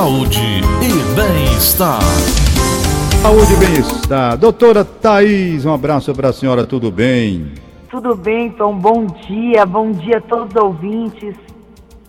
saúde 0.00 0.40
e 0.80 1.14
bem-estar. 1.14 2.00
Saúde 3.20 3.52
e 3.52 3.56
bem-estar. 3.56 4.38
Doutora 4.38 4.82
Thaís, 4.82 5.66
um 5.66 5.74
abraço 5.74 6.14
para 6.14 6.30
a 6.30 6.32
senhora, 6.32 6.64
tudo 6.64 6.90
bem? 6.90 7.52
Tudo 7.90 8.14
bem, 8.14 8.46
então, 8.46 8.74
bom 8.74 9.04
dia, 9.28 9.66
bom 9.66 9.92
dia 9.92 10.16
a 10.16 10.20
todos 10.22 10.54
os 10.54 10.62
ouvintes. 10.62 11.34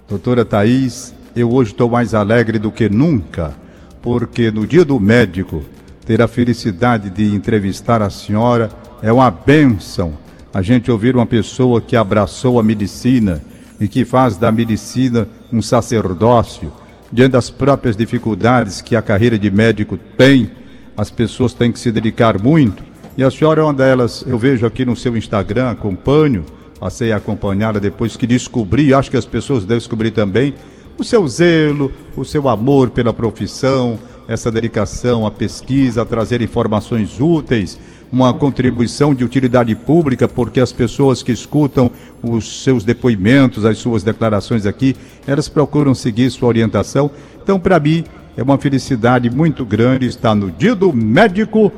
Doutora 0.07 0.45
Thaís, 0.45 1.13
eu 1.35 1.51
hoje 1.51 1.71
estou 1.71 1.89
mais 1.89 2.13
alegre 2.13 2.57
do 2.57 2.71
que 2.71 2.87
nunca, 2.87 3.53
porque 4.01 4.49
no 4.51 4.65
dia 4.65 4.85
do 4.85 4.97
médico, 4.97 5.61
ter 6.05 6.21
a 6.21 6.29
felicidade 6.29 7.09
de 7.09 7.35
entrevistar 7.35 8.01
a 8.01 8.09
senhora 8.09 8.69
é 9.01 9.11
uma 9.11 9.29
benção. 9.29 10.13
A 10.53 10.61
gente 10.61 10.89
ouvir 10.89 11.13
uma 11.13 11.25
pessoa 11.25 11.81
que 11.81 11.97
abraçou 11.97 12.57
a 12.57 12.63
medicina 12.63 13.43
e 13.81 13.87
que 13.89 14.05
faz 14.05 14.37
da 14.37 14.49
medicina 14.49 15.27
um 15.51 15.61
sacerdócio, 15.61 16.71
diante 17.11 17.31
das 17.31 17.49
próprias 17.49 17.95
dificuldades 17.95 18.81
que 18.81 18.95
a 18.95 19.01
carreira 19.01 19.37
de 19.37 19.51
médico 19.51 19.97
tem 20.17 20.51
as 20.95 21.09
pessoas 21.09 21.53
têm 21.53 21.71
que 21.71 21.79
se 21.79 21.91
dedicar 21.91 22.41
muito. 22.41 22.83
E 23.17 23.23
a 23.23 23.31
senhora 23.31 23.61
é 23.61 23.63
uma 23.63 23.73
delas, 23.73 24.23
eu 24.27 24.37
vejo 24.37 24.65
aqui 24.65 24.85
no 24.85 24.95
seu 24.95 25.15
Instagram, 25.17 25.69
acompanho, 25.69 26.45
passei 26.79 27.11
a 27.11 27.17
acompanhá-la 27.17 27.79
depois 27.79 28.15
que 28.15 28.27
descobri, 28.27 28.93
acho 28.93 29.11
que 29.11 29.17
as 29.17 29.25
pessoas 29.25 29.63
devem 29.63 29.79
descobrir 29.79 30.11
também, 30.11 30.53
o 30.97 31.03
seu 31.03 31.27
zelo, 31.27 31.91
o 32.15 32.23
seu 32.23 32.47
amor 32.47 32.89
pela 32.91 33.13
profissão, 33.13 33.97
essa 34.27 34.51
dedicação 34.51 35.25
à 35.25 35.31
pesquisa, 35.31 36.03
a 36.03 36.05
trazer 36.05 36.41
informações 36.41 37.19
úteis, 37.19 37.79
uma 38.11 38.33
contribuição 38.33 39.15
de 39.15 39.23
utilidade 39.23 39.73
pública, 39.73 40.27
porque 40.27 40.59
as 40.59 40.71
pessoas 40.71 41.23
que 41.23 41.31
escutam 41.31 41.89
os 42.21 42.63
seus 42.63 42.83
depoimentos, 42.83 43.63
as 43.65 43.77
suas 43.77 44.03
declarações 44.03 44.65
aqui, 44.65 44.95
elas 45.25 45.47
procuram 45.47 45.93
seguir 45.95 46.29
sua 46.29 46.49
orientação. 46.49 47.09
Então, 47.41 47.59
para 47.59 47.79
mim, 47.79 48.03
é 48.35 48.43
uma 48.43 48.57
felicidade 48.57 49.29
muito 49.29 49.65
grande 49.65 50.05
estar 50.07 50.35
no 50.35 50.51
Dia 50.51 50.75
do 50.75 50.91
Médico, 50.91 51.71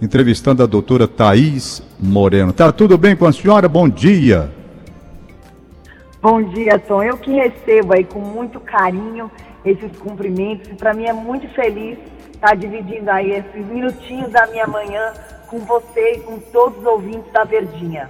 entrevistando 0.00 0.62
a 0.62 0.66
doutora 0.66 1.08
Thaís 1.08 1.82
Moreno. 1.98 2.52
Tá 2.52 2.70
tudo 2.70 2.96
bem 2.96 3.16
com 3.16 3.26
a 3.26 3.32
senhora? 3.32 3.68
Bom 3.68 3.88
dia. 3.88 4.50
Bom 6.22 6.42
dia, 6.42 6.78
Tom. 6.78 7.02
Eu 7.02 7.16
que 7.16 7.32
recebo 7.32 7.94
aí 7.94 8.04
com 8.04 8.20
muito 8.20 8.60
carinho 8.60 9.30
esses 9.64 9.90
cumprimentos. 9.98 10.70
Para 10.78 10.94
mim 10.94 11.04
é 11.04 11.12
muito 11.12 11.48
feliz 11.48 11.98
estar 12.32 12.54
dividindo 12.54 13.10
aí 13.10 13.30
esses 13.32 13.66
minutinhos 13.66 14.30
da 14.30 14.46
minha 14.46 14.66
manhã 14.66 15.12
com 15.50 15.58
você 15.58 16.14
e 16.14 16.20
com 16.20 16.38
todos 16.38 16.78
os 16.78 16.84
ouvintes 16.86 17.30
da 17.32 17.42
Verdinha. 17.42 18.08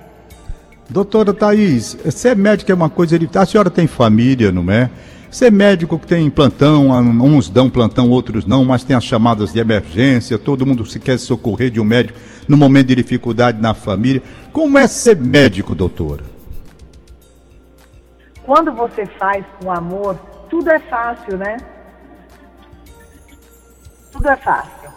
Doutora 0.90 1.32
Thaís, 1.32 1.96
ser 2.10 2.36
médica 2.36 2.72
é 2.72 2.74
uma 2.74 2.90
coisa. 2.90 3.18
A 3.34 3.46
senhora 3.46 3.70
tem 3.70 3.86
família, 3.86 4.52
não 4.52 4.70
é? 4.70 4.90
Ser 5.30 5.50
médico 5.50 5.98
que 5.98 6.06
tem 6.06 6.28
plantão, 6.28 6.90
uns 6.90 7.48
dão 7.48 7.70
plantão, 7.70 8.10
outros 8.10 8.44
não, 8.44 8.64
mas 8.64 8.82
tem 8.82 8.96
as 8.96 9.04
chamadas 9.04 9.52
de 9.52 9.60
emergência, 9.60 10.36
todo 10.36 10.66
mundo 10.66 10.84
se 10.84 10.98
quer 10.98 11.18
socorrer 11.18 11.70
de 11.70 11.80
um 11.80 11.84
médico 11.84 12.18
no 12.48 12.56
momento 12.56 12.88
de 12.88 12.96
dificuldade 12.96 13.62
na 13.62 13.72
família. 13.72 14.22
Como 14.52 14.76
é 14.76 14.88
ser 14.88 15.16
médico, 15.16 15.72
doutora? 15.74 16.24
Quando 18.42 18.72
você 18.72 19.06
faz 19.06 19.44
com 19.62 19.70
amor, 19.70 20.16
tudo 20.50 20.68
é 20.68 20.80
fácil, 20.80 21.38
né? 21.38 21.56
Tudo 24.10 24.28
é 24.28 24.36
fácil. 24.36 24.90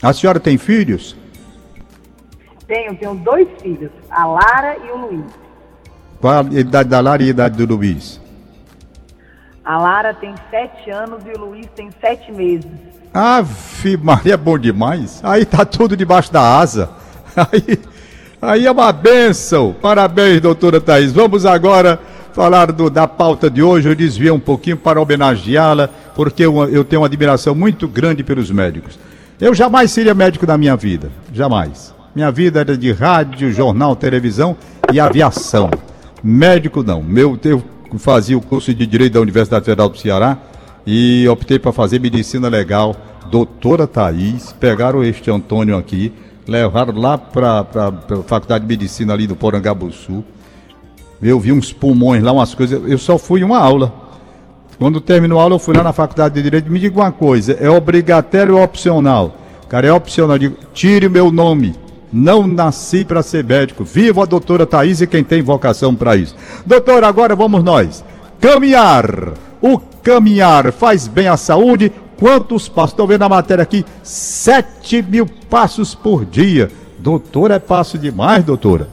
A 0.00 0.12
senhora 0.12 0.38
tem 0.38 0.56
filhos? 0.56 1.16
Tenho, 2.66 2.96
tenho 2.96 3.14
dois 3.14 3.48
filhos, 3.60 3.90
a 4.10 4.26
Lara 4.26 4.76
e 4.84 4.90
o 4.90 4.96
Luiz. 4.96 5.24
Qual 6.20 6.34
a 6.34 6.42
idade 6.42 6.88
da 6.88 7.00
Lara 7.00 7.22
e 7.22 7.26
a 7.26 7.30
idade 7.30 7.64
do 7.64 7.76
Luiz? 7.76 8.20
A 9.64 9.78
Lara 9.78 10.12
tem 10.14 10.34
sete 10.50 10.90
anos 10.90 11.22
e 11.26 11.30
o 11.30 11.44
Luiz 11.46 11.66
tem 11.76 11.90
sete 12.00 12.32
meses. 12.32 12.70
Ave 13.14 13.96
Maria, 13.96 14.34
é 14.34 14.36
bom 14.36 14.58
demais. 14.58 15.20
Aí 15.22 15.44
tá 15.44 15.64
tudo 15.64 15.96
debaixo 15.96 16.32
da 16.32 16.58
asa. 16.58 16.90
Aí, 17.36 17.78
aí 18.40 18.66
é 18.66 18.70
uma 18.70 18.90
benção. 18.92 19.74
Parabéns, 19.82 20.40
doutora 20.40 20.80
Thaís. 20.80 21.12
Vamos 21.12 21.44
agora 21.44 22.00
falar 22.32 22.72
do, 22.72 22.88
da 22.88 23.06
pauta 23.06 23.50
de 23.50 23.62
hoje. 23.62 23.88
Eu 23.88 23.94
desviei 23.94 24.30
um 24.30 24.40
pouquinho 24.40 24.78
para 24.78 24.98
homenageá-la, 24.98 25.90
porque 26.14 26.46
eu, 26.46 26.66
eu 26.70 26.82
tenho 26.82 27.02
uma 27.02 27.08
admiração 27.08 27.54
muito 27.54 27.86
grande 27.86 28.24
pelos 28.24 28.50
médicos. 28.50 28.98
Eu 29.38 29.54
jamais 29.54 29.90
seria 29.90 30.14
médico 30.14 30.46
na 30.46 30.56
minha 30.56 30.76
vida. 30.76 31.10
Jamais. 31.30 31.94
Minha 32.16 32.30
vida 32.30 32.60
era 32.60 32.78
de 32.78 32.92
rádio, 32.92 33.52
jornal, 33.52 33.94
televisão 33.94 34.56
e 34.90 34.98
aviação. 34.98 35.68
Médico 36.24 36.82
não. 36.82 37.02
Meu, 37.02 37.38
eu 37.44 37.62
fazia 37.98 38.38
o 38.38 38.40
curso 38.40 38.72
de 38.72 38.86
Direito 38.86 39.12
da 39.12 39.20
Universidade 39.20 39.66
Federal 39.66 39.90
do 39.90 39.98
Ceará 39.98 40.38
e 40.86 41.28
optei 41.28 41.58
para 41.58 41.72
fazer 41.72 42.00
medicina 42.00 42.48
legal. 42.48 42.96
Doutora 43.30 43.86
Thaís, 43.86 44.50
pegaram 44.58 45.04
este 45.04 45.30
Antônio 45.30 45.76
aqui, 45.76 46.10
levaram 46.48 46.98
lá 46.98 47.18
para 47.18 47.60
a 47.60 48.22
Faculdade 48.26 48.64
de 48.64 48.68
Medicina 48.68 49.12
ali 49.12 49.26
do 49.26 49.36
Porangabuçu. 49.36 50.24
Eu 51.20 51.38
vi 51.38 51.52
uns 51.52 51.70
pulmões 51.70 52.22
lá, 52.22 52.32
umas 52.32 52.54
coisas. 52.54 52.80
Eu 52.90 52.96
só 52.96 53.18
fui 53.18 53.44
uma 53.44 53.58
aula. 53.58 53.92
Quando 54.78 55.02
terminou 55.02 55.38
a 55.38 55.42
aula, 55.42 55.56
eu 55.56 55.58
fui 55.58 55.76
lá 55.76 55.82
na 55.82 55.92
Faculdade 55.92 56.36
de 56.36 56.42
Direito. 56.42 56.72
Me 56.72 56.78
diga 56.78 56.98
uma 56.98 57.12
coisa: 57.12 57.52
é 57.52 57.68
obrigatório 57.68 58.56
ou 58.56 58.62
opcional? 58.62 59.36
Cara, 59.68 59.86
é 59.86 59.92
opcional. 59.92 60.36
Eu 60.36 60.38
digo, 60.38 60.56
tire 60.72 61.08
o 61.08 61.10
meu 61.10 61.30
nome. 61.30 61.74
Não 62.12 62.46
nasci 62.46 63.04
para 63.04 63.22
ser 63.22 63.44
médico. 63.44 63.84
Viva 63.84 64.22
a 64.22 64.26
doutora 64.26 64.66
Thaís 64.66 65.00
e 65.00 65.06
quem 65.06 65.24
tem 65.24 65.42
vocação 65.42 65.94
para 65.94 66.16
isso. 66.16 66.36
Doutora, 66.64 67.08
agora 67.08 67.34
vamos 67.34 67.62
nós. 67.62 68.04
Caminhar. 68.40 69.32
O 69.60 69.78
caminhar 69.78 70.72
faz 70.72 71.08
bem 71.08 71.28
à 71.28 71.36
saúde. 71.36 71.92
Quantos 72.18 72.68
passos? 72.68 72.92
Estou 72.92 73.06
vendo 73.06 73.22
a 73.22 73.28
matéria 73.28 73.62
aqui. 73.62 73.84
7 74.02 75.02
mil 75.02 75.26
passos 75.50 75.94
por 75.94 76.24
dia. 76.24 76.70
Doutora, 76.98 77.56
é 77.56 77.58
passo 77.58 77.98
demais, 77.98 78.44
doutora? 78.44 78.88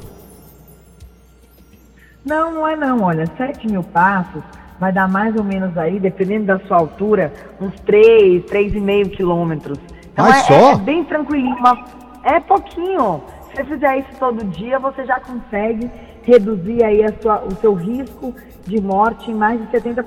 Não, 2.26 2.54
não 2.54 2.68
é 2.68 2.76
não. 2.76 3.02
Olha, 3.02 3.26
7 3.38 3.68
mil 3.68 3.84
passos 3.84 4.42
vai 4.80 4.92
dar 4.92 5.08
mais 5.08 5.36
ou 5.36 5.44
menos 5.44 5.78
aí, 5.78 6.00
dependendo 6.00 6.46
da 6.46 6.60
sua 6.60 6.78
altura, 6.78 7.32
uns 7.62 7.74
3, 7.82 8.44
3,5 8.46 9.10
quilômetros. 9.12 9.78
Então 10.12 10.26
Mas 10.26 10.44
é, 10.44 10.48
só? 10.48 10.72
é 10.74 10.76
bem 10.78 11.04
tranquilinho. 11.04 11.56
Uma, 11.56 11.86
é 12.24 12.40
pouquinho. 12.40 13.22
Se 13.50 13.58
você 13.58 13.64
fizer 13.66 14.00
isso 14.00 14.10
todo 14.20 14.44
dia, 14.46 14.80
você 14.80 15.06
já 15.06 15.20
consegue 15.20 15.90
reduzir 16.24 16.84
aí 16.84 17.06
sua, 17.22 17.44
o 17.44 17.56
seu 17.60 17.74
risco 17.74 18.34
de 18.66 18.82
morte 18.82 19.30
em 19.30 19.36
mais 19.36 19.60
de 19.60 19.68
70%. 19.68 20.04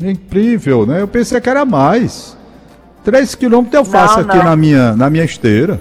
Incrível, 0.00 0.86
né? 0.86 1.02
Eu 1.02 1.08
pensei 1.08 1.40
que 1.40 1.48
era 1.48 1.64
mais. 1.64 2.36
3 3.04 3.34
quilômetros 3.34 3.74
eu 3.74 3.84
faço 3.84 4.20
Não, 4.20 4.28
aqui 4.28 4.38
não. 4.38 4.44
na 4.44 4.56
minha, 4.56 4.96
na 4.96 5.10
minha 5.10 5.24
esteira. 5.24 5.78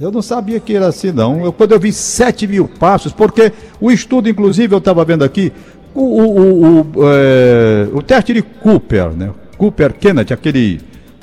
Eu 0.00 0.12
não 0.12 0.22
sabia 0.22 0.60
que 0.60 0.74
era 0.76 0.86
assim, 0.86 1.10
não. 1.10 1.44
Eu, 1.44 1.52
quando 1.52 1.72
eu 1.72 1.80
vi 1.80 1.92
7 1.92 2.46
mil 2.46 2.68
passos, 2.68 3.12
porque 3.12 3.52
o 3.80 3.90
estudo, 3.90 4.28
inclusive, 4.28 4.74
eu 4.74 4.78
estava 4.78 5.04
vendo 5.04 5.24
aqui, 5.24 5.52
o, 5.94 6.02
o, 6.02 6.24
o, 6.38 6.80
o, 6.80 6.86
é, 7.04 7.88
o 7.92 8.02
teste 8.02 8.32
de 8.32 8.42
Cooper, 8.42 9.10
né? 9.10 9.30
Cooper 9.56 9.92
Kennedy, 9.94 10.32
aquele 10.32 10.80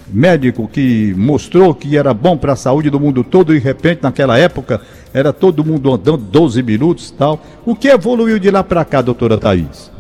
médico 0.08 0.68
que 0.68 1.14
mostrou 1.16 1.74
que 1.74 1.98
era 1.98 2.14
bom 2.14 2.38
para 2.38 2.54
a 2.54 2.56
saúde 2.56 2.90
do 2.90 3.00
mundo 3.00 3.24
todo 3.24 3.54
e 3.54 3.60
de 3.60 3.64
repente 3.64 4.04
naquela 4.04 4.38
época 4.38 4.82
era 5.14 5.34
todo 5.34 5.64
mundo 5.66 5.94
andando 5.94 6.18
12 6.18 6.62
minutos 6.62 7.12
tal. 7.12 7.40
O 7.66 7.76
que 7.76 7.88
evoluiu 7.88 8.38
de 8.40 8.52
lá 8.52 8.64
para 8.64 8.86
cá, 8.86 9.02
doutora 9.02 9.38
Thaís? 9.38 9.92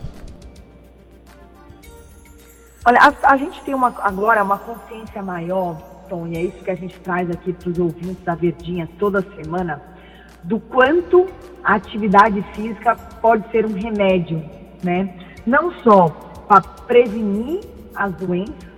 Olha, 2.85 2.99
a, 2.99 3.31
a 3.31 3.37
gente 3.37 3.59
tem 3.61 3.73
uma, 3.73 3.93
agora 4.03 4.43
uma 4.43 4.59
consciência 4.59 5.23
maior, 5.23 5.75
Tom, 6.07 6.27
e 6.27 6.37
é 6.37 6.41
isso 6.43 6.63
que 6.63 6.69
a 6.69 6.75
gente 6.75 6.99
traz 6.99 7.29
aqui 7.31 7.51
para 7.51 7.69
os 7.69 7.79
ouvintes 7.79 8.23
da 8.23 8.35
Verdinha 8.35 8.87
toda 8.99 9.25
semana, 9.35 9.81
do 10.43 10.59
quanto 10.59 11.25
a 11.63 11.73
atividade 11.73 12.45
física 12.53 12.95
pode 12.95 13.49
ser 13.49 13.65
um 13.65 13.73
remédio, 13.73 14.43
né? 14.83 15.15
Não 15.47 15.71
só 15.81 16.09
para 16.47 16.61
prevenir 16.61 17.61
as 17.95 18.13
doenças, 18.13 18.74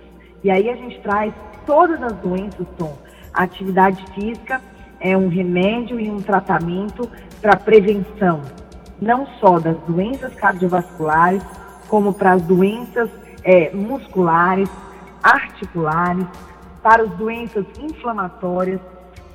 e 0.48 0.50
aí 0.50 0.70
a 0.70 0.76
gente 0.76 0.98
traz 1.00 1.34
todas 1.66 2.02
as 2.02 2.14
doenças, 2.20 2.66
Tom. 2.78 2.96
A 3.34 3.42
atividade 3.42 4.02
física 4.14 4.62
é 4.98 5.14
um 5.14 5.28
remédio 5.28 6.00
e 6.00 6.10
um 6.10 6.22
tratamento 6.22 7.06
para 7.42 7.54
prevenção, 7.54 8.40
não 8.98 9.26
só 9.40 9.58
das 9.58 9.76
doenças 9.80 10.34
cardiovasculares, 10.36 11.42
como 11.86 12.14
para 12.14 12.32
as 12.32 12.40
doenças 12.40 13.10
é, 13.44 13.70
musculares, 13.74 14.70
articulares, 15.22 16.26
para 16.82 17.02
as 17.02 17.10
doenças 17.10 17.66
inflamatórias, 17.78 18.80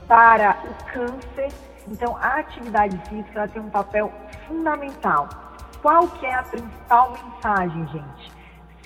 para 0.08 0.58
o 0.66 0.92
câncer. 0.92 1.50
Então, 1.88 2.18
a 2.18 2.40
atividade 2.40 3.00
física 3.08 3.48
tem 3.50 3.62
um 3.62 3.70
papel 3.70 4.12
fundamental. 4.48 5.30
Qual 5.80 6.08
que 6.08 6.26
é 6.26 6.34
a 6.34 6.42
principal 6.42 7.14
mensagem, 7.24 7.88
gente? 7.90 8.33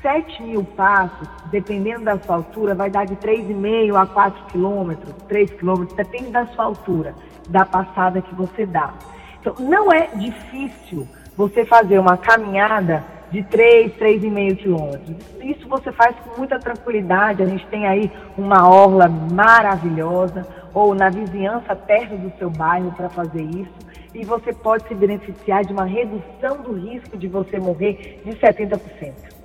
7 0.01 0.43
mil 0.43 0.63
passos, 0.63 1.27
dependendo 1.51 2.05
da 2.05 2.17
sua 2.19 2.35
altura, 2.35 2.75
vai 2.75 2.89
dar 2.89 3.05
de 3.05 3.15
3,5 3.15 3.95
a 3.95 4.05
4 4.05 4.45
quilômetros, 4.45 5.13
3 5.27 5.51
quilômetros, 5.53 5.95
depende 5.95 6.31
da 6.31 6.45
sua 6.47 6.65
altura, 6.65 7.15
da 7.49 7.65
passada 7.65 8.21
que 8.21 8.35
você 8.35 8.65
dá. 8.65 8.93
Então, 9.39 9.55
não 9.59 9.91
é 9.91 10.07
difícil 10.15 11.07
você 11.35 11.65
fazer 11.65 11.99
uma 11.99 12.17
caminhada 12.17 13.03
de 13.31 13.43
3, 13.43 13.93
3,5 13.97 14.55
quilômetros. 14.57 15.17
Isso 15.41 15.67
você 15.67 15.91
faz 15.91 16.15
com 16.17 16.37
muita 16.37 16.59
tranquilidade. 16.59 17.43
A 17.43 17.45
gente 17.45 17.65
tem 17.67 17.85
aí 17.85 18.11
uma 18.37 18.69
orla 18.69 19.07
maravilhosa, 19.07 20.45
ou 20.73 20.93
na 20.93 21.09
vizinhança 21.09 21.75
perto 21.75 22.15
do 22.17 22.31
seu 22.37 22.49
bairro 22.49 22.91
para 22.91 23.09
fazer 23.09 23.41
isso. 23.41 23.73
E 24.13 24.23
você 24.23 24.53
pode 24.53 24.87
se 24.87 24.95
beneficiar 24.95 25.63
de 25.63 25.73
uma 25.73 25.85
redução 25.85 26.61
do 26.61 26.73
risco 26.73 27.17
de 27.17 27.27
você 27.27 27.59
morrer 27.59 28.21
de 28.23 28.31
70%. 28.31 29.36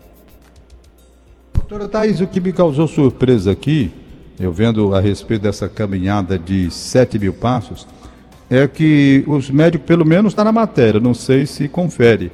Doutora 1.73 1.89
Thais, 1.89 2.21
o 2.21 2.27
que 2.27 2.39
me 2.39 2.53
causou 2.53 2.87
surpresa 2.87 3.51
aqui, 3.51 3.91
eu 4.39 4.53
vendo 4.53 4.95
a 4.95 5.01
respeito 5.01 5.41
dessa 5.41 5.71
caminhada 5.71 6.39
de 6.39 6.71
7 6.71 7.19
mil 7.19 7.33
passos, 7.33 7.89
é 8.51 8.69
que 8.69 9.25
os 9.27 9.51
médicos, 9.51 9.87
pelo 9.87 10.05
menos 10.05 10.35
está 10.35 10.45
na 10.45 10.53
matéria, 10.53 11.01
não 11.01 11.15
sei 11.15 11.47
se 11.47 11.69
confere. 11.69 12.31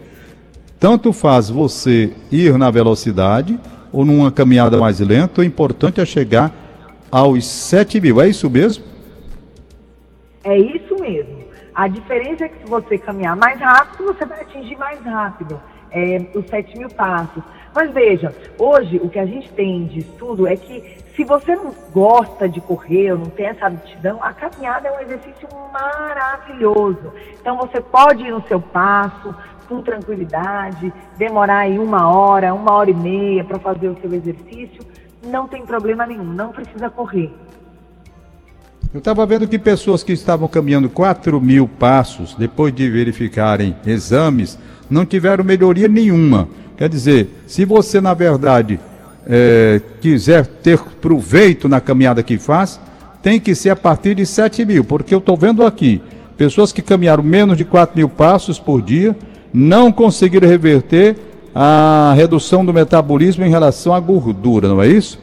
Tanto 0.81 1.13
faz 1.13 1.49
você 1.49 2.13
ir 2.33 2.59
na 2.59 2.69
velocidade 2.69 3.57
ou 3.93 4.05
numa 4.05 4.33
caminhada 4.33 4.77
mais 4.77 4.99
lenta, 4.99 5.41
o 5.41 5.45
importante 5.45 6.01
é 6.01 6.05
chegar 6.05 6.53
aos 7.09 7.47
7 7.47 8.01
mil, 8.01 8.21
é 8.21 8.27
isso 8.27 8.51
mesmo? 8.51 8.83
É 10.43 10.59
isso 10.59 10.97
mesmo. 10.99 11.45
A 11.73 11.87
diferença 11.87 12.45
é 12.45 12.49
que 12.49 12.59
se 12.59 12.69
você 12.69 12.99
caminhar 12.99 13.37
mais 13.37 13.61
rápido, 13.61 14.07
você 14.07 14.27
vai 14.27 14.41
atingir 14.41 14.77
mais 14.77 15.01
rápido 15.05 15.61
é, 15.93 16.27
os 16.35 16.45
7 16.49 16.77
mil 16.77 16.89
passos. 16.89 17.43
Mas 17.75 17.93
veja, 17.93 18.35
hoje 18.59 18.99
o 19.03 19.09
que 19.09 19.19
a 19.19 19.27
gente 19.27 19.51
tem 19.53 19.87
de 19.87 20.01
estudo 20.01 20.47
é 20.47 20.57
que 20.57 20.99
se 21.15 21.25
você 21.25 21.57
não 21.57 21.75
gosta 21.93 22.49
de 22.49 22.61
correr, 22.61 23.13
ou 23.13 23.19
não 23.19 23.27
tem 23.27 23.47
essa 23.47 23.67
aptidão, 23.67 24.23
a 24.23 24.33
caminhada 24.33 24.89
é 24.89 24.99
um 24.99 25.01
exercício 25.01 25.49
maravilhoso. 25.73 27.13
Então 27.41 27.57
você 27.57 27.81
pode 27.81 28.23
ir 28.23 28.31
no 28.31 28.43
seu 28.47 28.61
passo, 28.61 29.35
com 29.69 29.83
tranquilidade, 29.83 30.93
demorar 31.19 31.59
aí 31.59 31.79
uma 31.79 32.09
hora, 32.09 32.55
uma 32.55 32.73
hora 32.73 32.91
e 32.91 32.95
meia 32.95 33.45
para 33.45 33.59
fazer 33.59 33.89
o 33.89 34.01
seu 34.01 34.13
exercício, 34.15 34.81
não 35.27 35.47
tem 35.47 35.65
problema 35.67 36.07
nenhum, 36.07 36.25
não 36.25 36.51
precisa 36.51 36.89
correr. 36.89 37.31
Eu 38.93 38.99
estava 38.99 39.27
vendo 39.27 39.47
que 39.47 39.59
pessoas 39.59 40.03
que 40.03 40.13
estavam 40.13 40.49
caminhando 40.49 40.89
4 40.89 41.39
mil 41.41 41.69
passos, 41.69 42.35
depois 42.35 42.73
de 42.73 42.89
verificarem 42.89 43.77
exames, 43.85 44.59
não 44.89 45.05
tiveram 45.05 45.45
melhoria 45.45 45.87
nenhuma. 45.87 46.49
Quer 46.79 46.89
dizer, 46.89 47.29
se 47.45 47.65
você, 47.65 48.01
na 48.01 48.15
verdade, 48.15 48.79
é, 49.27 49.81
quiser 50.01 50.47
ter 50.47 50.79
proveito 50.79 51.69
na 51.69 51.81
caminhada 51.81 52.23
que 52.23 52.39
faz, 52.39 52.81
tem 53.21 53.41
que 53.41 53.53
ser 53.53 53.71
a 53.71 53.77
partir 53.77 54.15
de 54.15 54.25
7 54.25 54.65
mil, 54.65 54.85
porque 54.85 55.13
eu 55.13 55.19
estou 55.19 55.37
vendo 55.37 55.67
aqui 55.67 56.01
pessoas 56.37 56.73
que 56.73 56.81
caminharam 56.81 57.25
menos 57.25 57.59
de 57.59 57.65
4 57.65 57.97
mil 57.97 58.09
passos 58.09 58.61
por 58.61 58.81
dia 58.81 59.17
não 59.53 59.91
conseguiram 59.91 60.49
reverter 60.49 61.17
a 61.53 62.13
redução 62.15 62.65
do 62.65 62.73
metabolismo 62.73 63.45
em 63.45 63.51
relação 63.51 63.93
à 63.93 63.99
gordura, 63.99 64.69
não 64.69 64.81
é 64.81 64.87
isso? 64.87 65.21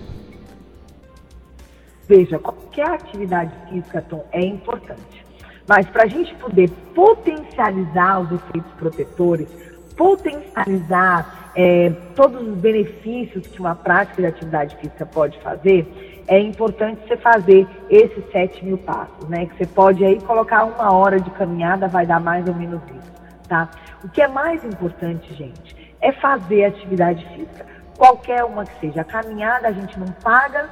Veja, 2.05 2.37
qualquer 2.37 2.87
atividade 2.89 3.51
física, 3.69 4.01
Tom, 4.01 4.25
é 4.33 4.45
importante. 4.45 5.25
Mas 5.65 5.87
para 5.87 6.03
a 6.03 6.07
gente 6.07 6.35
poder 6.35 6.69
potencializar 6.93 8.19
os 8.19 8.31
efeitos 8.33 8.71
protetores, 8.77 9.47
potencializar 9.95 11.44
é, 11.55 11.91
todos 12.15 12.41
os 12.45 12.57
benefícios 12.57 13.47
que 13.47 13.59
uma 13.59 13.75
prática 13.75 14.21
de 14.21 14.27
atividade 14.27 14.75
física 14.75 15.05
pode 15.05 15.39
fazer, 15.39 16.23
é 16.27 16.39
importante 16.39 17.07
você 17.07 17.15
fazer 17.17 17.67
esses 17.89 18.29
7 18.31 18.65
mil 18.65 18.77
passos, 18.77 19.29
né? 19.29 19.45
Que 19.45 19.57
você 19.57 19.65
pode 19.65 20.03
aí 20.03 20.19
colocar 20.21 20.65
uma 20.65 20.91
hora 20.91 21.19
de 21.19 21.29
caminhada, 21.31 21.87
vai 21.87 22.05
dar 22.05 22.19
mais 22.19 22.47
ou 22.47 22.53
menos 22.53 22.81
isso, 22.89 23.11
tá? 23.47 23.69
O 24.03 24.09
que 24.09 24.21
é 24.21 24.27
mais 24.27 24.63
importante, 24.65 25.33
gente, 25.33 25.93
é 26.01 26.11
fazer 26.11 26.65
atividade 26.65 27.25
física, 27.35 27.65
qualquer 27.97 28.43
uma 28.43 28.65
que 28.65 28.79
seja. 28.79 29.01
A 29.01 29.05
caminhada 29.05 29.67
a 29.67 29.71
gente 29.71 29.97
não 29.99 30.07
paga, 30.07 30.69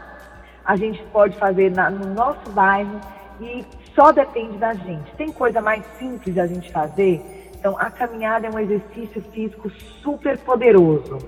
a 0.65 0.75
gente 0.75 1.01
pode 1.11 1.37
fazer 1.37 1.71
na, 1.71 1.89
no 1.89 2.13
nosso 2.13 2.49
bairro 2.51 2.99
e 3.39 3.65
só 3.95 4.11
depende 4.11 4.57
da 4.57 4.73
gente. 4.73 5.11
Tem 5.15 5.31
coisa 5.31 5.61
mais 5.61 5.85
simples 5.97 6.37
a 6.37 6.47
gente 6.47 6.71
fazer? 6.71 7.21
Então, 7.63 7.77
a 7.79 7.89
caminhada 7.89 8.45
é 8.45 8.49
um 8.49 8.59
exercício 8.59 9.23
físico 9.33 9.71
super 10.03 10.37
poderoso. 10.39 11.19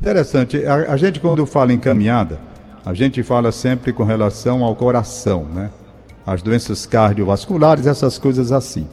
Interessante. 0.00 0.66
A, 0.66 0.94
a, 0.94 0.96
gente, 0.96 1.20
quando 1.20 1.46
fala 1.46 1.72
em 1.72 1.78
caminhada, 1.78 2.40
a 2.84 2.92
gente 2.92 3.22
fala 3.22 3.52
sempre 3.52 3.92
com 3.92 4.02
relação 4.02 4.64
ao 4.64 4.74
coração, 4.74 5.44
né? 5.44 5.70
As 6.26 6.42
doenças 6.42 6.86
cardiovasculares, 6.86 7.86
essas 7.86 8.18
coisas 8.18 8.50
assim. 8.50 8.84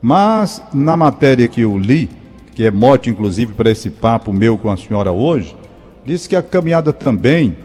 Mas, 0.00 0.62
na 0.72 0.96
matéria 0.96 1.48
que 1.48 1.62
eu 1.62 1.76
li, 1.76 2.08
que 2.54 2.64
é 2.64 2.70
mote 2.70 3.10
inclusive 3.10 3.52
para 3.52 3.68
esse 3.68 3.90
papo 3.90 4.32
meu 4.32 4.56
com 4.56 4.70
a 4.70 4.76
senhora 4.76 5.10
hoje, 5.10 5.56
diz 6.04 6.28
que 6.28 6.36
a 6.36 6.42
caminhada 6.42 6.92
também 6.92 7.56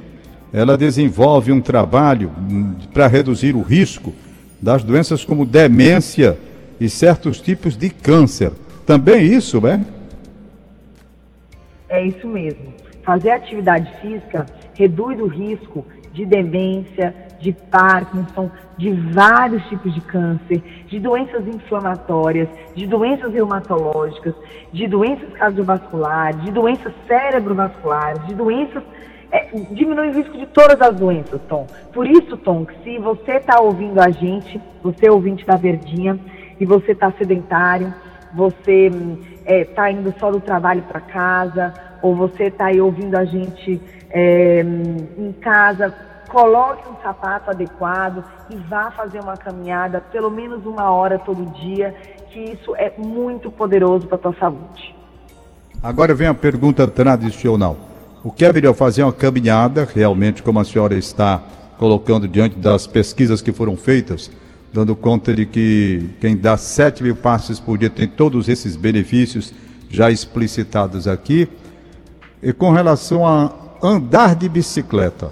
ela 0.51 0.75
desenvolve 0.75 1.51
um 1.51 1.61
trabalho 1.61 2.31
hum, 2.39 2.73
para 2.91 3.05
reduzir 3.05 3.55
o 3.55 3.61
risco 3.61 4.15
das 4.59 4.81
doenças 4.81 5.23
como 5.23 5.45
demência 5.45 6.39
e 6.79 6.89
certos 6.89 7.41
tipos 7.41 7.77
de 7.77 7.89
câncer. 7.89 8.51
Também 8.85 9.25
isso, 9.25 9.59
né? 9.59 9.85
É 11.89 12.05
isso 12.05 12.27
mesmo. 12.27 12.73
Fazer 13.03 13.31
atividade 13.31 13.89
física 14.01 14.45
reduz 14.73 15.19
o 15.19 15.27
risco 15.27 15.85
de 16.13 16.25
demência, 16.25 17.13
de 17.39 17.53
Parkinson, 17.53 18.49
de 18.77 18.91
vários 18.91 19.63
tipos 19.67 19.93
de 19.93 20.01
câncer, 20.01 20.61
de 20.87 20.99
doenças 20.99 21.47
inflamatórias, 21.47 22.49
de 22.75 22.87
doenças 22.87 23.31
reumatológicas, 23.31 24.33
de 24.73 24.87
doenças 24.87 25.31
cardiovasculares, 25.33 26.41
de 26.43 26.51
doenças 26.51 26.93
cerebrovasculares, 27.07 28.25
de 28.25 28.33
doenças. 28.33 28.83
É, 29.31 29.49
diminui 29.71 30.09
o 30.09 30.13
risco 30.13 30.37
de 30.37 30.45
todas 30.47 30.81
as 30.81 30.95
doenças, 30.95 31.39
Tom. 31.49 31.67
Por 31.93 32.07
isso, 32.07 32.37
Tom, 32.37 32.65
se 32.83 32.97
você 32.97 33.33
está 33.33 33.59
ouvindo 33.59 33.99
a 33.99 34.09
gente, 34.09 34.59
você 34.81 35.07
é 35.07 35.11
ouvinte 35.11 35.45
da 35.45 35.57
Verdinha, 35.57 36.17
e 36.59 36.65
você 36.65 36.91
está 36.91 37.11
sedentário, 37.11 37.93
você 38.33 38.91
está 39.45 39.89
é, 39.89 39.91
indo 39.91 40.13
só 40.19 40.31
do 40.31 40.39
trabalho 40.39 40.83
para 40.83 40.99
casa, 40.99 41.73
ou 42.01 42.15
você 42.15 42.45
está 42.45 42.65
aí 42.65 42.79
ouvindo 42.79 43.15
a 43.15 43.25
gente 43.25 43.81
é, 44.09 44.61
em 45.17 45.31
casa, 45.41 45.93
coloque 46.29 46.87
um 46.89 46.95
sapato 47.01 47.49
adequado 47.49 48.23
e 48.49 48.55
vá 48.55 48.91
fazer 48.91 49.19
uma 49.21 49.37
caminhada 49.37 50.01
pelo 50.01 50.29
menos 50.29 50.65
uma 50.65 50.91
hora 50.91 51.17
todo 51.17 51.45
dia, 51.61 51.95
que 52.31 52.39
isso 52.39 52.75
é 52.75 52.93
muito 52.97 53.49
poderoso 53.49 54.07
para 54.07 54.15
a 54.15 54.19
tua 54.19 54.35
saúde. 54.39 54.95
Agora 55.81 56.13
vem 56.13 56.27
a 56.27 56.33
pergunta 56.33 56.87
tradicional. 56.87 57.77
O 58.23 58.31
que 58.31 58.43
é 58.43 58.51
melhor 58.51 58.73
fazer 58.73 59.03
uma 59.03 59.13
caminhada, 59.13 59.87
realmente 59.93 60.43
como 60.43 60.59
a 60.59 60.65
senhora 60.65 60.95
está 60.95 61.41
colocando 61.77 62.27
diante 62.27 62.57
das 62.57 62.87
pesquisas 62.87 63.41
que 63.41 63.53
foram 63.53 63.77
feitas, 63.77 64.31
dando 64.73 64.95
conta 64.95 65.33
de 65.33 65.45
que 65.45 66.09
quem 66.19 66.35
dá 66.35 66.57
7 66.57 67.03
mil 67.03 67.15
passos 67.15 67.59
por 67.59 67.77
dia 67.77 67.89
tem 67.89 68.07
todos 68.07 68.49
esses 68.49 68.75
benefícios 68.75 69.53
já 69.89 70.11
explicitados 70.11 71.07
aqui. 71.07 71.47
E 72.41 72.53
com 72.53 72.71
relação 72.71 73.25
a 73.25 73.51
andar 73.81 74.35
de 74.35 74.47
bicicleta, 74.47 75.31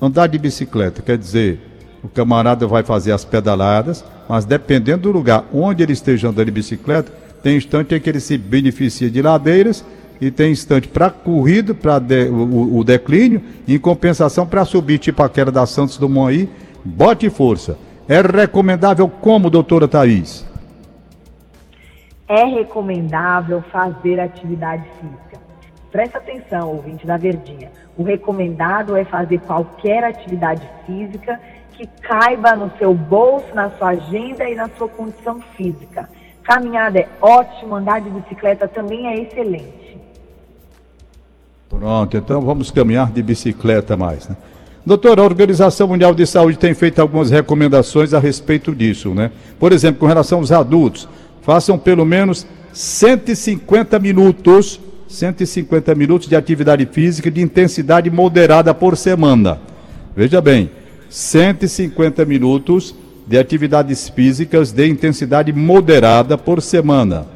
andar 0.00 0.26
de 0.26 0.38
bicicleta 0.38 1.02
quer 1.02 1.18
dizer, 1.18 1.60
o 2.02 2.08
camarada 2.08 2.66
vai 2.66 2.82
fazer 2.82 3.12
as 3.12 3.24
pedaladas, 3.24 4.04
mas 4.28 4.44
dependendo 4.44 5.02
do 5.02 5.12
lugar 5.12 5.44
onde 5.52 5.82
ele 5.82 5.92
esteja 5.92 6.28
andando 6.28 6.46
de 6.46 6.52
bicicleta, 6.52 7.12
tem 7.42 7.56
instante 7.56 7.94
em 7.94 8.00
que 8.00 8.08
ele 8.08 8.20
se 8.20 8.38
beneficia 8.38 9.10
de 9.10 9.20
ladeiras 9.20 9.84
e 10.20 10.30
tem 10.30 10.52
instante 10.52 10.86
para 10.86 11.10
corrida, 11.10 11.74
para 11.74 11.98
de, 11.98 12.28
o, 12.28 12.78
o, 12.78 12.84
declínio, 12.84 13.42
em 13.66 13.78
compensação 13.78 14.46
para 14.46 14.64
subir, 14.64 14.98
tipo 14.98 15.22
aquela 15.22 15.50
da 15.50 15.66
Santos 15.66 15.98
Dumont 15.98 16.30
aí, 16.30 16.48
bote 16.84 17.28
força. 17.28 17.76
É 18.12 18.20
recomendável 18.20 19.08
como, 19.08 19.48
doutora 19.48 19.88
Thais? 19.88 20.46
É 22.28 22.44
recomendável 22.44 23.62
fazer 23.72 24.20
atividade 24.20 24.84
física. 25.00 25.40
Presta 25.90 26.18
atenção, 26.18 26.72
ouvinte 26.72 27.06
da 27.06 27.16
Verdinha. 27.16 27.72
O 27.96 28.02
recomendado 28.02 28.98
é 28.98 29.04
fazer 29.06 29.38
qualquer 29.38 30.04
atividade 30.04 30.68
física 30.84 31.40
que 31.72 31.86
caiba 32.02 32.54
no 32.54 32.70
seu 32.76 32.92
bolso, 32.92 33.46
na 33.54 33.70
sua 33.70 33.88
agenda 33.92 34.46
e 34.46 34.54
na 34.56 34.68
sua 34.76 34.88
condição 34.88 35.40
física. 35.56 36.06
Caminhada 36.42 36.98
é 36.98 37.08
ótimo, 37.18 37.76
andar 37.76 38.02
de 38.02 38.10
bicicleta 38.10 38.68
também 38.68 39.06
é 39.06 39.22
excelente. 39.22 39.98
Pronto, 41.66 42.14
então 42.14 42.42
vamos 42.42 42.70
caminhar 42.70 43.10
de 43.10 43.22
bicicleta 43.22 43.96
mais, 43.96 44.28
né? 44.28 44.36
Doutor, 44.84 45.20
a 45.20 45.22
Organização 45.22 45.86
Mundial 45.86 46.12
de 46.12 46.26
Saúde 46.26 46.58
tem 46.58 46.74
feito 46.74 47.00
algumas 47.00 47.30
recomendações 47.30 48.12
a 48.12 48.18
respeito 48.18 48.74
disso, 48.74 49.14
né? 49.14 49.30
Por 49.58 49.72
exemplo, 49.72 50.00
com 50.00 50.06
relação 50.06 50.38
aos 50.38 50.50
adultos, 50.50 51.08
façam 51.42 51.78
pelo 51.78 52.04
menos 52.04 52.44
150 52.72 53.96
minutos, 54.00 54.80
150 55.06 55.94
minutos 55.94 56.28
de 56.28 56.34
atividade 56.34 56.84
física 56.86 57.30
de 57.30 57.40
intensidade 57.40 58.10
moderada 58.10 58.74
por 58.74 58.96
semana. 58.96 59.60
Veja 60.16 60.40
bem, 60.40 60.68
150 61.08 62.24
minutos 62.24 62.92
de 63.24 63.38
atividades 63.38 64.08
físicas 64.08 64.72
de 64.72 64.88
intensidade 64.88 65.52
moderada 65.52 66.36
por 66.36 66.60
semana. 66.60 67.26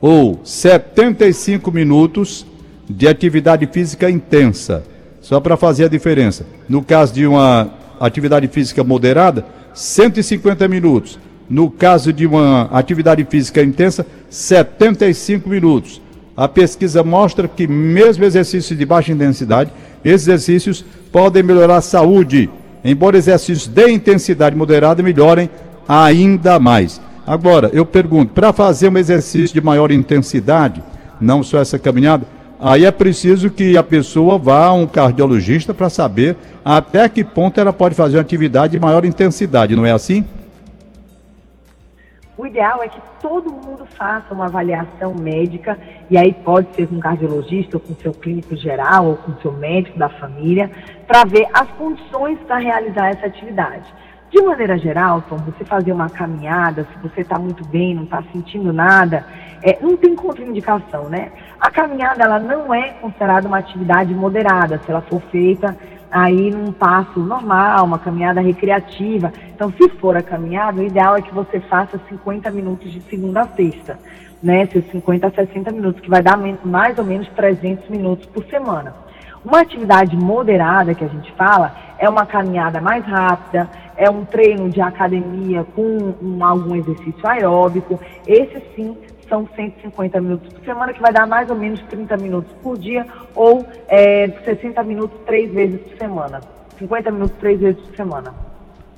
ou 0.00 0.38
75 0.44 1.72
minutos 1.72 2.44
de 2.88 3.08
atividade 3.08 3.66
física 3.66 4.10
intensa. 4.10 4.84
Só 5.24 5.40
para 5.40 5.56
fazer 5.56 5.86
a 5.86 5.88
diferença. 5.88 6.44
No 6.68 6.82
caso 6.82 7.14
de 7.14 7.26
uma 7.26 7.70
atividade 7.98 8.46
física 8.46 8.84
moderada, 8.84 9.46
150 9.72 10.68
minutos. 10.68 11.18
No 11.48 11.70
caso 11.70 12.12
de 12.12 12.26
uma 12.26 12.64
atividade 12.70 13.24
física 13.24 13.62
intensa, 13.62 14.06
75 14.28 15.48
minutos. 15.48 15.98
A 16.36 16.46
pesquisa 16.46 17.02
mostra 17.02 17.48
que, 17.48 17.66
mesmo 17.66 18.22
exercícios 18.22 18.78
de 18.78 18.84
baixa 18.84 19.12
intensidade, 19.12 19.72
esses 20.04 20.28
exercícios 20.28 20.84
podem 21.10 21.42
melhorar 21.42 21.78
a 21.78 21.80
saúde, 21.80 22.50
embora 22.84 23.16
exercícios 23.16 23.66
de 23.66 23.90
intensidade 23.90 24.54
moderada 24.54 25.02
melhorem 25.02 25.48
ainda 25.88 26.58
mais. 26.58 27.00
Agora, 27.26 27.70
eu 27.72 27.86
pergunto, 27.86 28.34
para 28.34 28.52
fazer 28.52 28.90
um 28.90 28.98
exercício 28.98 29.54
de 29.54 29.64
maior 29.64 29.90
intensidade, 29.90 30.84
não 31.18 31.42
só 31.42 31.60
essa 31.60 31.78
caminhada, 31.78 32.26
aí 32.64 32.86
é 32.86 32.90
preciso 32.90 33.50
que 33.50 33.76
a 33.76 33.82
pessoa 33.82 34.38
vá 34.38 34.66
a 34.66 34.72
um 34.72 34.86
cardiologista 34.86 35.74
para 35.74 35.90
saber 35.90 36.34
até 36.64 37.06
que 37.10 37.22
ponto 37.22 37.60
ela 37.60 37.74
pode 37.74 37.94
fazer 37.94 38.16
uma 38.16 38.22
atividade 38.22 38.72
de 38.72 38.80
maior 38.80 39.04
intensidade, 39.04 39.76
não 39.76 39.84
é 39.84 39.92
assim? 39.92 40.24
O 42.38 42.46
ideal 42.46 42.82
é 42.82 42.88
que 42.88 43.00
todo 43.20 43.52
mundo 43.52 43.86
faça 43.96 44.32
uma 44.32 44.46
avaliação 44.46 45.14
médica, 45.14 45.78
e 46.10 46.16
aí 46.16 46.32
pode 46.32 46.74
ser 46.74 46.88
com 46.88 46.96
um 46.96 47.00
cardiologista, 47.00 47.76
ou 47.76 47.80
com 47.80 47.94
seu 47.94 48.12
clínico 48.12 48.56
geral, 48.56 49.06
ou 49.06 49.16
com 49.16 49.34
seu 49.40 49.52
médico 49.52 49.98
da 49.98 50.08
família, 50.08 50.70
para 51.06 51.24
ver 51.24 51.46
as 51.52 51.68
condições 51.72 52.38
para 52.46 52.56
realizar 52.56 53.10
essa 53.10 53.26
atividade. 53.26 53.84
De 54.30 54.42
maneira 54.42 54.76
geral, 54.76 55.22
Tom, 55.28 55.36
você 55.36 55.64
fazer 55.64 55.92
uma 55.92 56.10
caminhada, 56.10 56.88
se 56.92 57.08
você 57.08 57.20
está 57.20 57.38
muito 57.38 57.64
bem, 57.68 57.94
não 57.94 58.02
está 58.02 58.20
sentindo 58.32 58.72
nada, 58.72 59.24
é, 59.64 59.78
não 59.80 59.96
tem 59.96 60.14
contraindicação, 60.14 61.08
né? 61.08 61.32
A 61.58 61.70
caminhada 61.70 62.22
ela 62.22 62.38
não 62.38 62.72
é 62.74 62.90
considerada 63.00 63.48
uma 63.48 63.58
atividade 63.58 64.12
moderada, 64.12 64.78
se 64.84 64.90
ela 64.90 65.00
for 65.00 65.22
feita 65.32 65.74
aí 66.10 66.50
num 66.50 66.70
passo 66.70 67.18
normal, 67.18 67.86
uma 67.86 67.98
caminhada 67.98 68.40
recreativa. 68.40 69.32
Então, 69.52 69.72
se 69.72 69.88
for 69.98 70.16
a 70.16 70.22
caminhada, 70.22 70.80
o 70.80 70.84
ideal 70.84 71.16
é 71.16 71.22
que 71.22 71.34
você 71.34 71.58
faça 71.60 71.98
50 72.08 72.50
minutos 72.50 72.92
de 72.92 73.00
segunda 73.00 73.40
a 73.40 73.48
sexta, 73.48 73.98
né? 74.42 74.66
Seus 74.66 74.84
50 74.90 75.26
a 75.26 75.30
60 75.30 75.72
minutos, 75.72 76.00
que 76.00 76.10
vai 76.10 76.22
dar 76.22 76.38
mais 76.62 76.98
ou 76.98 77.04
menos 77.04 77.26
300 77.30 77.88
minutos 77.88 78.26
por 78.26 78.44
semana. 78.44 78.94
Uma 79.42 79.60
atividade 79.60 80.16
moderada 80.16 80.94
que 80.94 81.04
a 81.04 81.08
gente 81.08 81.32
fala 81.32 81.74
é 81.98 82.08
uma 82.08 82.26
caminhada 82.26 82.80
mais 82.80 83.04
rápida, 83.04 83.68
é 83.96 84.10
um 84.10 84.24
treino 84.24 84.68
de 84.68 84.80
academia 84.80 85.64
com 85.74 86.14
um, 86.22 86.44
algum 86.44 86.76
exercício 86.76 87.26
aeróbico. 87.26 87.98
Esse 88.26 88.62
sim 88.76 88.96
são 89.28 89.48
150 89.54 90.20
minutos 90.20 90.52
por 90.52 90.64
semana, 90.64 90.92
que 90.92 91.00
vai 91.00 91.12
dar 91.12 91.26
mais 91.26 91.48
ou 91.50 91.56
menos 91.56 91.80
30 91.82 92.16
minutos 92.16 92.52
por 92.62 92.78
dia, 92.78 93.06
ou 93.34 93.66
é, 93.88 94.28
60 94.44 94.82
minutos 94.82 95.18
três 95.26 95.52
vezes 95.52 95.80
por 95.80 95.96
semana. 95.98 96.40
50 96.78 97.10
minutos 97.10 97.36
três 97.38 97.60
vezes 97.60 97.80
por 97.82 97.96
semana. 97.96 98.34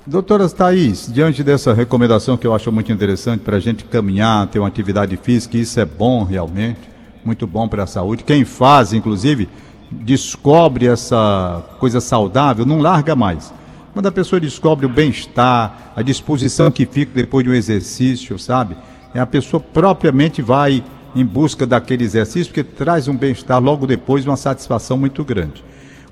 Doutora 0.05 0.47
Thaís, 0.49 1.11
diante 1.11 1.43
dessa 1.43 1.73
recomendação 1.73 2.37
que 2.37 2.47
eu 2.47 2.55
acho 2.55 2.71
muito 2.71 2.91
interessante 2.91 3.41
para 3.41 3.57
a 3.57 3.59
gente 3.59 3.83
caminhar, 3.83 4.47
ter 4.47 4.57
uma 4.57 4.67
atividade 4.67 5.17
física, 5.17 5.57
isso 5.57 5.79
é 5.79 5.85
bom 5.85 6.23
realmente, 6.23 6.79
muito 7.25 7.45
bom 7.45 7.67
para 7.67 7.83
a 7.83 7.87
saúde. 7.87 8.23
Quem 8.23 8.45
faz, 8.45 8.93
inclusive, 8.93 9.49
descobre 9.91 10.87
essa 10.87 11.61
coisa 11.79 11.99
saudável, 11.99 12.65
não 12.65 12.79
larga 12.79 13.15
mais. 13.15 13.53
Quando 13.93 14.07
a 14.07 14.11
pessoa 14.11 14.39
descobre 14.39 14.85
o 14.85 14.89
bem-estar, 14.89 15.91
a 15.95 16.01
disposição 16.01 16.71
que 16.71 16.85
fica 16.85 17.11
depois 17.13 17.43
de 17.43 17.49
um 17.49 17.53
exercício, 17.53 18.37
sabe? 18.39 18.77
É 19.17 19.19
a 19.19 19.25
pessoa 19.25 19.59
propriamente 19.59 20.43
vai 20.43 20.83
em 21.15 21.25
busca 21.25 21.65
daquele 21.65 22.03
exercício 22.03 22.53
que 22.53 22.63
traz 22.63 23.07
um 23.07 23.17
bem-estar 23.17 23.59
logo 23.59 23.87
depois, 23.87 24.23
uma 24.27 24.37
satisfação 24.37 24.95
muito 24.95 25.23
grande. 25.23 25.65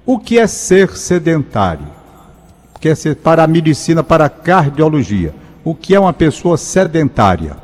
O 0.04 0.18
que 0.18 0.40
é 0.40 0.48
ser 0.48 0.90
sedentário? 0.98 1.86
O 2.76 2.80
que 2.80 2.90
é 2.90 2.96
ser 2.96 3.18
para 3.18 3.44
a 3.44 3.48
medicina, 3.48 4.04
para 4.04 4.26
a 4.26 4.30
cardiologia? 4.30 5.36
O 5.64 5.76
que 5.76 5.94
é 5.94 6.00
uma 6.00 6.14
pessoa 6.14 6.58
sedentária? 6.58 7.56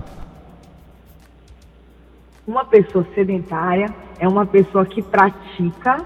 Uma 2.45 2.63
pessoa 2.63 3.03
sedentária 3.15 3.91
é 4.19 4.27
uma 4.27 4.45
pessoa 4.45 4.85
que 4.85 5.01
pratica 5.01 6.05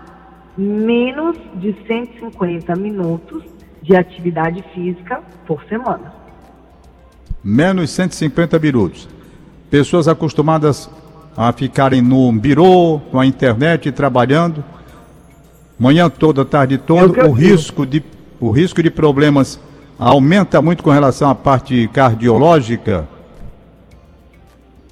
menos 0.58 1.36
de 1.56 1.76
150 1.86 2.74
minutos 2.78 3.44
de 3.82 3.98
atividade 3.98 4.64
física 4.74 5.22
por 5.46 5.62
semana. 5.66 6.14
Menos 7.44 7.90
150 7.90 8.58
minutos. 8.60 9.14
Pessoas 9.76 10.08
acostumadas 10.08 10.90
a 11.36 11.52
ficarem 11.52 12.02
no 12.02 12.32
birô, 12.32 13.02
com 13.12 13.20
a 13.20 13.26
internet, 13.26 13.92
trabalhando, 13.92 14.64
manhã 15.78 16.10
toda, 16.10 16.46
tarde 16.46 16.78
toda, 16.78 17.20
é 17.20 17.26
o, 17.26 17.32
o 17.32 17.34
risco 17.34 17.86
de 17.86 18.02
o 18.40 18.52
risco 18.52 18.82
de 18.82 18.90
problemas 18.90 19.60
aumenta 20.00 20.62
muito 20.62 20.82
com 20.82 20.92
relação 20.92 21.30
à 21.30 21.36
parte 21.36 21.90
cardiológica? 21.90 23.06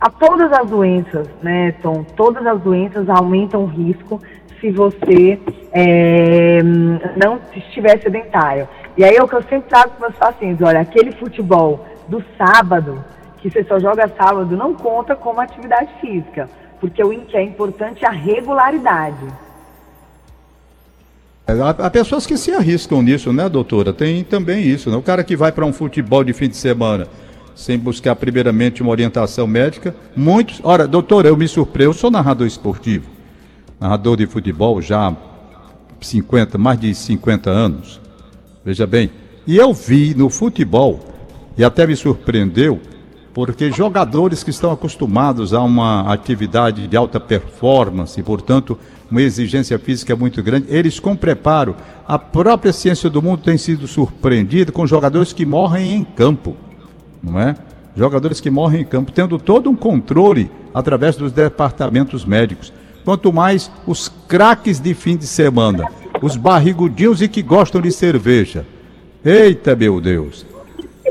A 0.02 0.10
todas 0.10 0.52
as 0.52 0.70
doenças, 0.70 1.30
né, 1.42 1.72
Tom? 1.82 2.04
Todas 2.18 2.46
as 2.46 2.60
doenças 2.60 3.08
aumentam 3.08 3.64
o 3.64 3.68
risco 3.68 4.22
se 4.60 4.70
você 4.70 5.40
é, 5.72 6.62
não 6.62 7.40
estiver 7.56 8.02
sedentário. 8.02 8.68
E 8.98 9.06
aí 9.06 9.16
é 9.16 9.24
o 9.24 9.30
que 9.30 9.36
eu 9.36 9.44
sempre 9.44 9.70
trago 9.70 9.92
para 9.98 10.10
os 10.10 10.16
pacientes, 10.18 10.62
olha, 10.62 10.82
aquele 10.82 11.14
futebol 11.14 11.88
do 12.10 12.22
sábado, 12.38 13.02
que 13.44 13.50
você 13.50 13.64
só 13.66 13.78
joga 13.78 14.08
sábado, 14.08 14.56
não 14.56 14.74
conta 14.74 15.18
como 15.18 15.42
atividade 15.42 15.90
física, 16.00 16.50
porque 16.80 17.04
o 17.04 17.10
que 17.10 17.36
é 17.36 17.44
importante 17.44 18.06
é 18.06 18.08
a 18.08 18.12
regularidade. 18.12 19.26
É, 21.46 21.52
há 21.62 21.90
pessoas 21.90 22.26
que 22.26 22.38
se 22.38 22.52
arriscam 22.54 23.02
nisso, 23.02 23.34
né, 23.34 23.50
doutora? 23.50 23.92
Tem 23.92 24.24
também 24.24 24.64
isso, 24.64 24.90
né? 24.90 24.96
O 24.96 25.02
cara 25.02 25.26
que 25.26 25.36
vai 25.36 25.52
para 25.52 25.66
um 25.66 25.74
futebol 25.74 26.24
de 26.24 26.32
fim 26.32 26.48
de 26.48 26.56
semana 26.56 27.06
sem 27.54 27.78
buscar 27.78 28.16
primeiramente 28.16 28.82
uma 28.82 28.92
orientação 28.92 29.46
médica, 29.46 29.94
muitos... 30.16 30.62
Ora, 30.64 30.88
doutora, 30.88 31.28
eu 31.28 31.38
me 31.38 31.48
surpreendo, 31.48 31.90
eu 31.90 31.94
sou 31.94 32.10
narrador 32.10 32.48
esportivo, 32.48 33.08
narrador 33.80 34.16
de 34.18 34.26
futebol 34.26 34.82
já 34.82 35.10
há 35.10 35.16
50, 36.02 36.58
mais 36.58 36.80
de 36.80 36.96
50 36.96 37.50
anos. 37.50 38.02
Veja 38.66 38.88
bem, 38.88 39.12
e 39.46 39.58
eu 39.58 39.74
vi 39.74 40.16
no 40.16 40.30
futebol, 40.30 41.02
e 41.58 41.64
até 41.64 41.86
me 41.86 41.96
surpreendeu, 41.96 42.80
porque 43.34 43.72
jogadores 43.72 44.44
que 44.44 44.50
estão 44.50 44.72
acostumados 44.72 45.54
a 45.54 45.62
uma 45.62 46.12
atividade 46.14 46.88
de 46.88 46.96
alta 46.96 47.20
performance, 47.20 48.20
e, 48.20 48.24
portanto, 48.24 48.78
uma 49.10 49.22
exigência 49.22 49.78
física 49.80 50.16
muito 50.16 50.42
grande, 50.44 50.68
eles 50.70 51.00
com 51.00 51.16
preparo, 51.16 51.76
a 52.08 52.20
própria 52.20 52.72
ciência 52.72 53.10
do 53.10 53.22
mundo 53.22 53.42
tem 53.42 53.58
sido 53.58 53.88
surpreendida 53.88 54.72
com 54.72 54.86
jogadores 54.86 55.34
que 55.34 55.46
morrem 55.46 55.94
em 55.94 56.04
campo, 56.04 56.56
não 57.22 57.40
é? 57.40 57.56
Jogadores 57.96 58.40
que 58.40 58.50
morrem 58.50 58.82
em 58.82 58.86
campo, 58.86 59.12
tendo 59.12 59.38
todo 59.38 59.70
um 59.70 59.76
controle 59.76 60.50
através 60.74 61.16
dos 61.16 61.32
departamentos 61.32 62.26
médicos. 62.26 62.74
Quanto 63.06 63.32
mais 63.32 63.70
os 63.86 64.12
craques 64.28 64.80
de 64.80 64.94
fim 64.94 65.18
de 65.18 65.28
semana 65.28 65.88
os 66.24 66.38
barrigudinhos 66.38 67.22
e 67.22 67.28
que 67.28 67.42
gostam 67.42 67.82
de 67.82 67.92
cerveja. 67.92 68.66
Eita, 69.26 69.76
meu 69.76 70.00
Deus. 70.00 70.46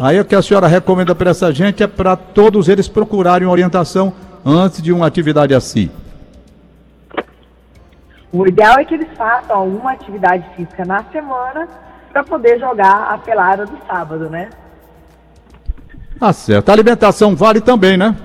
Aí 0.00 0.18
o 0.18 0.24
que 0.24 0.34
a 0.34 0.42
senhora 0.42 0.66
recomenda 0.66 1.14
para 1.14 1.30
essa 1.30 1.52
gente 1.52 1.82
é 1.82 1.86
para 1.86 2.16
todos 2.16 2.68
eles 2.68 2.88
procurarem 2.88 3.46
orientação 3.46 4.12
antes 4.44 4.82
de 4.82 4.92
uma 4.92 5.06
atividade 5.06 5.54
assim. 5.54 5.90
O 8.32 8.46
ideal 8.46 8.78
é 8.78 8.84
que 8.84 8.94
eles 8.94 9.08
façam 9.16 9.56
alguma 9.56 9.92
atividade 9.92 10.44
física 10.56 10.84
na 10.84 11.04
semana 11.04 11.68
para 12.10 12.24
poder 12.24 12.58
jogar 12.58 13.12
a 13.12 13.18
pelada 13.18 13.66
do 13.66 13.78
sábado, 13.86 14.30
né? 14.30 14.48
Tá 16.18 16.32
certo. 16.32 16.70
A 16.70 16.72
alimentação 16.72 17.36
vale 17.36 17.60
também, 17.60 17.96
né? 17.96 18.16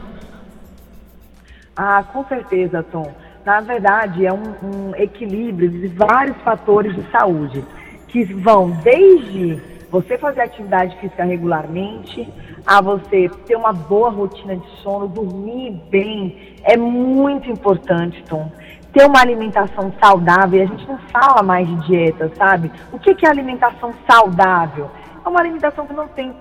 Ah, 1.76 2.04
com 2.04 2.24
certeza, 2.26 2.82
Tom 2.84 3.12
na 3.48 3.62
verdade, 3.62 4.26
é 4.26 4.34
um, 4.34 4.44
um 4.62 4.96
equilíbrio 4.98 5.70
de 5.70 5.88
vários 5.88 6.36
fatores 6.42 6.94
de 6.94 7.02
saúde, 7.10 7.64
que 8.10 8.26
vão 8.26 8.72
desde 8.84 9.58
você 9.90 10.18
fazer 10.18 10.42
atividade 10.42 10.98
física 11.00 11.24
regularmente, 11.24 12.28
a 12.66 12.82
você 12.82 13.30
ter 13.46 13.56
uma 13.56 13.72
boa 13.72 14.10
rotina 14.10 14.56
de 14.58 14.68
sono, 14.82 15.08
dormir 15.08 15.72
bem, 15.90 16.56
é 16.64 16.76
muito 16.76 17.50
importante, 17.50 18.22
Tom. 18.24 18.52
Ter 18.92 19.06
uma 19.06 19.22
alimentação 19.22 19.94
saudável, 20.02 20.64
a 20.64 20.66
gente 20.66 20.88
não 20.88 20.98
fala 21.12 21.42
mais 21.42 21.68
de 21.68 21.88
dieta, 21.88 22.32
sabe? 22.36 22.72
O 22.92 23.00
que 23.00 23.26
é 23.26 23.30
alimentação 23.30 23.94
saudável? 24.10 24.90
É 25.26 25.30
uma 25.30 25.40
alimentação 25.40 25.86
que 25.86 25.94
não 25.94 26.08
tem 26.08 26.34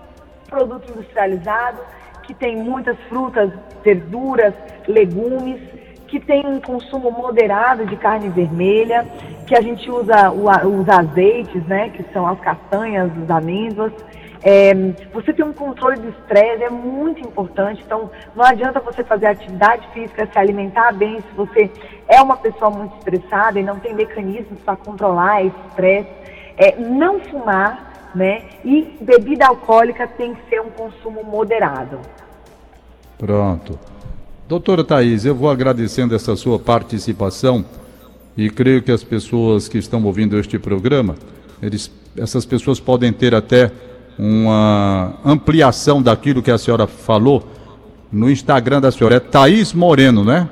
produto 0.49 0.91
industrializado, 0.91 1.79
que 2.23 2.35
tem 2.35 2.57
muitas 2.57 2.97
frutas, 3.09 3.53
verduras, 3.85 4.55
legumes, 4.89 5.61
que 6.07 6.21
tem 6.21 6.47
um 6.47 6.61
consumo 6.61 7.11
moderado 7.11 7.85
de 7.87 7.97
carne 7.97 8.29
vermelha, 8.29 9.07
que 9.47 9.55
a 9.57 9.61
gente 9.61 9.91
usa 9.91 10.31
o, 10.31 10.47
os 10.81 10.89
azeites, 10.89 11.65
né, 11.67 11.91
que 11.91 12.03
são 12.13 12.27
as 12.27 12.39
castanhas, 12.41 13.11
as 13.23 13.31
amêndoas, 13.31 13.93
É, 14.43 14.73
você 15.13 15.33
ter 15.33 15.43
um 15.43 15.53
controle 15.53 15.99
do 15.99 16.09
estresse 16.11 16.63
é 16.63 16.71
muito 16.71 17.21
importante, 17.21 17.83
então 17.85 18.11
não 18.37 18.45
adianta 18.45 18.79
você 18.79 19.03
fazer 19.03 19.27
atividade 19.27 19.89
física, 19.93 20.29
se 20.31 20.39
alimentar 20.39 20.93
bem, 20.93 21.21
se 21.21 21.33
você 21.35 21.69
é 22.07 22.21
uma 22.23 22.37
pessoa 22.37 22.71
muito 22.71 22.95
estressada 22.99 23.59
e 23.59 23.63
não 23.65 23.81
tem 23.81 23.93
mecanismos 23.95 24.61
para 24.61 24.77
controlar 24.77 25.43
esse 25.43 25.57
estresse. 25.69 26.11
É, 26.57 26.77
não 26.79 27.19
fumar, 27.19 28.11
né? 28.15 28.45
E 28.65 28.97
bebida 29.01 29.47
alcoólica 29.47 30.07
tem 30.07 30.35
que 30.35 30.49
ser 30.49 30.61
um 30.61 30.71
consumo 30.71 31.25
moderado. 31.25 31.99
Pronto. 33.19 33.77
Doutora 34.49 34.85
Thais, 34.85 35.25
eu 35.25 35.35
vou 35.35 35.51
agradecendo 35.51 36.15
essa 36.15 36.37
sua 36.37 36.57
participação 36.57 37.65
e 38.37 38.49
creio 38.49 38.81
que 38.81 38.93
as 38.93 39.03
pessoas 39.03 39.67
que 39.67 39.77
estão 39.77 40.05
ouvindo 40.05 40.39
este 40.39 40.57
programa, 40.57 41.17
eles, 41.61 41.91
essas 42.17 42.47
pessoas 42.47 42.79
podem 42.79 43.13
ter 43.13 43.35
até 43.35 43.73
uma 44.17 45.15
ampliação 45.25 46.01
daquilo 46.01 46.43
que 46.43 46.51
a 46.53 46.59
senhora 46.59 46.87
falou 46.87 47.45
no 48.13 48.31
Instagram 48.31 48.81
da 48.81 48.93
senhora. 48.93 49.17
É 49.17 49.21
Thaís 49.21 49.73
Moreno, 49.73 50.23
né? 50.23 50.49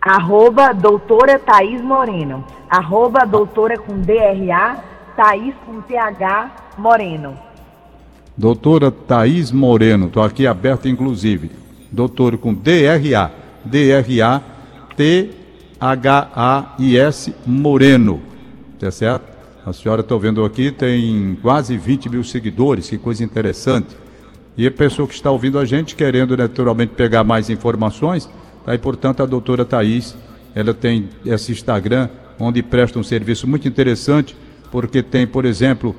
Arroba 0.00 0.72
doutora 0.72 1.38
Thaís 1.38 1.82
Moreno. 1.82 2.42
Arroba 2.70 3.26
doutora 3.26 3.76
com 3.76 4.00
DRA, 4.00 4.82
Thaís 5.14 5.54
com 5.66 5.82
TH 5.82 6.72
Moreno. 6.78 7.38
Doutora 8.34 8.90
Thaís 8.90 9.52
Moreno, 9.52 10.06
estou 10.06 10.22
aqui 10.22 10.46
aberto 10.46 10.88
inclusive. 10.88 11.61
Doutor 11.92 12.38
com 12.38 12.54
DRA, 12.54 13.30
DRA 13.64 14.42
T-H-A-I-S 14.96 15.34
Moreno. 17.46 18.22
Tá 18.78 18.90
certo? 18.90 19.30
A 19.64 19.72
senhora 19.72 20.00
está 20.00 20.16
vendo 20.16 20.44
aqui, 20.44 20.72
tem 20.72 21.38
quase 21.40 21.76
20 21.76 22.08
mil 22.08 22.24
seguidores, 22.24 22.88
que 22.88 22.98
coisa 22.98 23.22
interessante. 23.22 23.96
E 24.56 24.66
a 24.66 24.70
pessoa 24.70 25.06
que 25.06 25.14
está 25.14 25.30
ouvindo 25.30 25.58
a 25.58 25.64
gente, 25.64 25.94
querendo 25.94 26.36
naturalmente 26.36 26.94
pegar 26.94 27.22
mais 27.22 27.48
informações, 27.48 28.28
aí, 28.66 28.76
portanto, 28.76 29.22
a 29.22 29.26
doutora 29.26 29.64
Thais, 29.64 30.16
ela 30.54 30.74
tem 30.74 31.08
esse 31.24 31.52
Instagram, 31.52 32.08
onde 32.38 32.62
presta 32.62 32.98
um 32.98 33.02
serviço 33.02 33.46
muito 33.46 33.68
interessante, 33.68 34.36
porque 34.70 35.02
tem, 35.02 35.26
por 35.26 35.44
exemplo, 35.44 35.94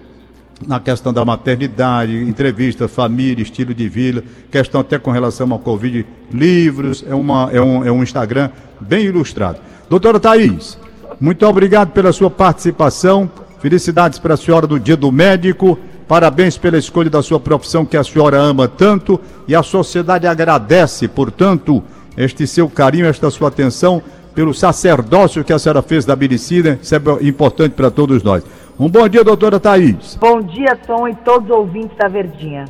na 0.67 0.79
questão 0.79 1.13
da 1.13 1.24
maternidade, 1.25 2.13
entrevista, 2.13 2.88
família, 2.88 3.41
estilo 3.41 3.74
de 3.74 3.88
vida, 3.88 4.24
questão 4.51 4.82
até 4.82 4.98
com 4.98 5.12
relação 5.12 5.51
ao 5.51 5.60
Covid, 5.60 6.05
livros, 6.32 7.03
é, 7.08 7.13
uma, 7.13 7.50
é, 7.51 7.62
um, 7.62 7.86
é 7.86 7.91
um 7.91 8.03
Instagram 8.03 8.50
bem 8.79 9.05
ilustrado. 9.05 9.60
Doutora 9.89 10.20
Thais, 10.20 10.77
muito 11.20 11.46
obrigado 11.46 11.91
pela 11.91 12.12
sua 12.12 12.29
participação. 12.29 13.29
Felicidades 13.60 14.20
para 14.20 14.34
a 14.34 14.38
senhora 14.38 14.67
do 14.67 14.79
Dia 14.79 14.98
do 14.98 15.12
Médico. 15.12 15.79
Parabéns 16.08 16.58
pela 16.58 16.77
escolha 16.77 17.10
da 17.10 17.22
sua 17.24 17.39
profissão 17.39 17.86
que 17.86 17.96
a 17.96 18.03
senhora 18.03 18.38
ama 18.38 18.67
tanto 18.67 19.20
e 19.48 19.55
a 19.55 19.63
sociedade 19.63 20.27
agradece, 20.27 21.08
portanto, 21.08 21.82
este 22.17 22.46
seu 22.46 22.70
carinho, 22.70 23.05
esta 23.05 23.29
sua 23.32 23.48
atenção 23.48 24.01
pelo 24.33 24.53
sacerdócio 24.53 25.43
que 25.43 25.53
a 25.53 25.59
senhora 25.59 25.81
fez 25.81 26.05
da 26.05 26.15
medicina. 26.15 26.79
Isso 26.81 26.95
é 26.95 26.99
importante 27.21 27.73
para 27.73 27.91
todos 27.91 28.23
nós. 28.23 28.43
Um 28.79 28.89
bom 28.89 29.07
dia, 29.07 29.23
doutora 29.23 29.59
Thaís. 29.59 30.17
Bom 30.19 30.41
dia, 30.41 30.75
Tom, 30.87 31.07
e 31.07 31.15
todos 31.15 31.49
os 31.49 31.55
ouvintes 31.55 31.95
da 31.97 32.07
Verdinha. 32.07 32.65